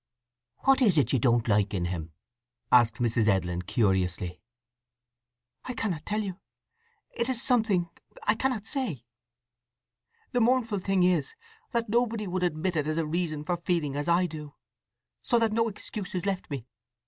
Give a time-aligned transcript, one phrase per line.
[0.63, 2.13] "What is it you don't like in him?"
[2.71, 3.27] asked Mrs.
[3.27, 4.41] Edlin curiously.
[5.65, 6.39] "I cannot tell you.
[7.11, 7.87] It is something…
[8.23, 9.05] I cannot say.
[10.31, 11.35] The mournful thing is,
[11.71, 14.55] that nobody would admit it as a reason for feeling as I do;
[15.21, 16.65] so that no excuse is left me."